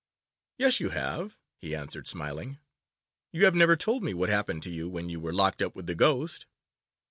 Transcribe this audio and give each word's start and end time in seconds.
'Yes, 0.57 0.79
you 0.79 0.89
have,' 0.89 1.37
he 1.59 1.75
answered, 1.75 2.07
smiling, 2.07 2.57
'you 3.31 3.45
have 3.45 3.53
never 3.53 3.75
told 3.75 4.01
me 4.03 4.15
what 4.15 4.29
happened 4.29 4.63
to 4.63 4.71
you 4.71 4.89
when 4.89 5.09
you 5.09 5.19
were 5.19 5.31
locked 5.31 5.61
up 5.61 5.75
with 5.75 5.85
the 5.85 5.93
ghost. 5.93 6.47